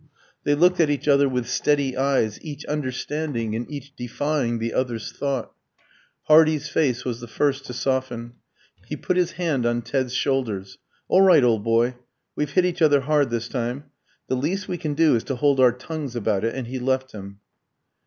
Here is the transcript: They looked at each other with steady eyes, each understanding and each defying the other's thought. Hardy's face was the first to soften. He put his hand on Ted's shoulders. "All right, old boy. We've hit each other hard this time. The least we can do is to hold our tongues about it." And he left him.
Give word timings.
They 0.45 0.55
looked 0.55 0.79
at 0.79 0.89
each 0.89 1.07
other 1.07 1.29
with 1.29 1.47
steady 1.47 1.95
eyes, 1.95 2.39
each 2.41 2.65
understanding 2.65 3.55
and 3.55 3.69
each 3.69 3.95
defying 3.95 4.57
the 4.57 4.73
other's 4.73 5.11
thought. 5.11 5.51
Hardy's 6.23 6.67
face 6.67 7.05
was 7.05 7.19
the 7.19 7.27
first 7.27 7.65
to 7.65 7.73
soften. 7.73 8.33
He 8.87 8.95
put 8.95 9.15
his 9.15 9.33
hand 9.33 9.63
on 9.63 9.83
Ted's 9.83 10.15
shoulders. 10.15 10.79
"All 11.07 11.21
right, 11.21 11.43
old 11.43 11.63
boy. 11.63 11.97
We've 12.35 12.49
hit 12.49 12.65
each 12.65 12.81
other 12.81 13.01
hard 13.01 13.29
this 13.29 13.47
time. 13.47 13.91
The 14.27 14.33
least 14.35 14.67
we 14.67 14.79
can 14.79 14.95
do 14.95 15.15
is 15.15 15.23
to 15.25 15.35
hold 15.35 15.59
our 15.59 15.71
tongues 15.71 16.15
about 16.15 16.43
it." 16.45 16.55
And 16.55 16.65
he 16.65 16.79
left 16.79 17.11
him. 17.11 17.37